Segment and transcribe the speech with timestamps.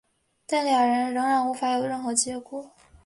[0.47, 2.71] 但两人仍然无法有任何结果。